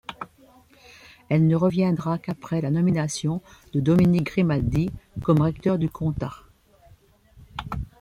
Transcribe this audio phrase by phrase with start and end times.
[1.29, 3.39] Elle ne viendra qu’après la nomination
[3.71, 4.89] de Dominique Grimaldi
[5.21, 6.33] comme recteur du Comtat.